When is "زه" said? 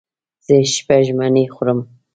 0.45-0.55